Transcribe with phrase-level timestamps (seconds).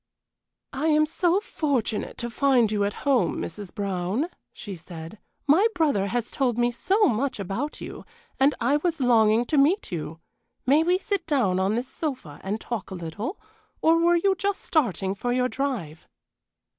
[0.73, 3.71] "I am so fortunate to find you at home, Mrs.
[3.71, 5.19] Brown," she said.
[5.45, 8.03] "My brother has told me so much about you,
[8.39, 10.19] and I was longing to meet you.
[10.65, 13.39] May we sit down on this sofa and talk a little,
[13.79, 16.07] or were you just starting for your drive?"